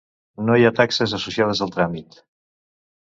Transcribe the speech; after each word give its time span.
No 0.47 0.53
hi 0.61 0.65
ha 0.69 0.71
taxes 0.79 1.13
associades 1.17 1.61
al 1.67 1.75
tràmit. 1.79 2.21